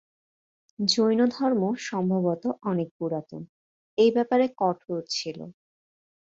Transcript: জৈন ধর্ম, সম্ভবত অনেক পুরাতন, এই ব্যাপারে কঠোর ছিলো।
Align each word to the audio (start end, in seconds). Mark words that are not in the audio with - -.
জৈন 0.79 1.19
ধর্ম, 1.31 1.61
সম্ভবত 1.81 2.43
অনেক 2.63 2.87
পুরাতন, 2.97 3.41
এই 3.97 4.09
ব্যাপারে 4.11 4.45
কঠোর 4.57 4.99
ছিলো। 5.09 5.45